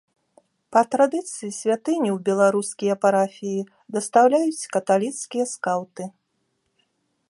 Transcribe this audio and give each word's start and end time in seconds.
Па 0.75 0.81
традыцыі 0.95 1.49
святыню 1.57 2.09
ў 2.17 2.19
беларускія 2.31 2.95
парафіі 3.05 3.67
дастаўляюць 3.97 4.69
каталіцкія 4.77 5.45
скаўты. 5.57 6.03